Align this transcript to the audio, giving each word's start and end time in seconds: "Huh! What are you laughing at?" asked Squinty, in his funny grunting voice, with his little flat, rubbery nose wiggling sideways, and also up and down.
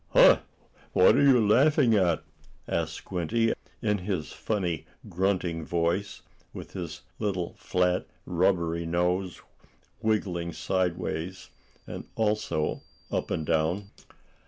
"Huh! 0.13 0.39
What 0.93 1.15
are 1.15 1.21
you 1.21 1.47
laughing 1.47 1.93
at?" 1.93 2.23
asked 2.67 2.93
Squinty, 2.95 3.53
in 3.83 3.99
his 3.99 4.31
funny 4.31 4.87
grunting 5.07 5.63
voice, 5.63 6.23
with 6.53 6.73
his 6.73 7.03
little 7.19 7.53
flat, 7.59 8.07
rubbery 8.25 8.87
nose 8.87 9.43
wiggling 10.01 10.53
sideways, 10.53 11.51
and 11.85 12.05
also 12.15 12.81
up 13.11 13.29
and 13.29 13.45
down. 13.45 13.91